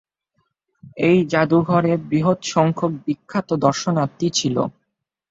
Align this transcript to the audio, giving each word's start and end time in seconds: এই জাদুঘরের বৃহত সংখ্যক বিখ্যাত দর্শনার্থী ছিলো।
এই 1.01 1.17
জাদুঘরের 1.31 1.99
বৃহত 2.09 2.39
সংখ্যক 2.53 2.91
বিখ্যাত 3.05 3.49
দর্শনার্থী 3.65 4.27
ছিলো। 4.31 4.63